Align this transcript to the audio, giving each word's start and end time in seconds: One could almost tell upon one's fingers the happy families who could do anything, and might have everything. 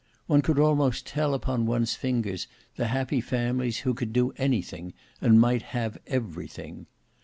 One 0.25 0.41
could 0.41 0.57
almost 0.57 1.05
tell 1.05 1.35
upon 1.35 1.67
one's 1.67 1.93
fingers 1.93 2.47
the 2.75 2.87
happy 2.87 3.21
families 3.21 3.81
who 3.85 3.93
could 3.93 4.11
do 4.11 4.33
anything, 4.35 4.93
and 5.21 5.39
might 5.39 5.61
have 5.61 5.99
everything. 6.07 6.87